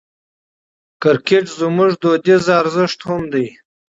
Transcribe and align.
کرکټ 1.01 1.45
زموږ 1.59 1.91
فرهنګي 2.01 2.53
ارزښت 2.61 2.99
هم 3.07 3.21
دئ. 3.33 3.47